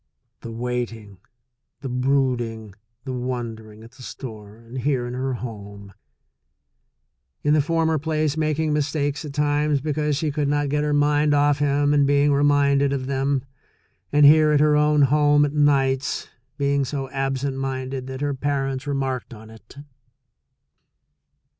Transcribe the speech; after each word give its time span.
The 0.41 0.49
waiting, 0.51 1.19
the 1.81 1.87
brooding, 1.87 2.73
the 3.03 3.13
wondering, 3.13 3.83
at 3.83 3.91
the 3.91 4.01
store 4.01 4.55
and 4.57 4.79
here 4.79 5.05
in 5.05 5.13
her 5.13 5.33
home— 5.35 5.93
in 7.43 7.53
the 7.53 7.61
former 7.61 7.99
place 7.99 8.35
making 8.35 8.73
mistakes 8.73 9.23
at 9.25 9.33
times 9.33 9.79
because 9.79 10.17
she 10.17 10.31
could 10.31 10.47
not 10.47 10.69
get 10.69 10.83
her 10.83 10.91
mind 10.91 11.35
off 11.35 11.59
him 11.59 11.93
and 11.93 12.07
being 12.07 12.33
reminded 12.33 12.93
of 12.93 13.05
them, 13.05 13.43
and 14.11 14.25
here 14.25 14.51
at 14.51 14.59
her 14.59 14.75
own 14.75 15.03
home 15.03 15.45
at 15.45 15.53
nights, 15.53 16.27
being 16.57 16.83
so 16.83 17.07
absent 17.11 17.57
minded 17.57 18.07
that 18.07 18.21
her 18.21 18.33
parents 18.33 18.87
re 18.87 18.95
marked 18.95 19.35
on 19.35 19.51
it. 19.51 19.77